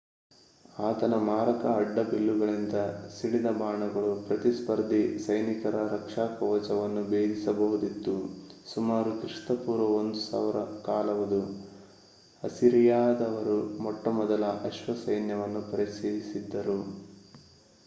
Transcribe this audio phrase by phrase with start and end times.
[0.79, 2.77] ಆತನ ಮಾರಕ ಅಡ್ಡಬಿಲ್ಲುಗಳಿಂದ
[3.15, 8.15] ಸಿಡಿದ ಬಾಣಗಳು ಪ್ರತಿಸ್ಪರ್ಧಿ ಸೈನಿಕರ ರಕ್ಷಾಕವಚವನ್ನು ಭೇದಿಸಬಹುದಿತ್ತು
[8.65, 11.41] ಸುಮಾರು ಕ್ರಿಪೂ 1000 ಕಾಲವದು
[12.43, 16.79] ಅಸಿರಿಯಾದವರು ಮೊಟ್ಟಮೊದಲ ಅಶ್ವಸೈನ್ಯವನ್ನು ಪರಿಚಯಿಸಿದ್ದರು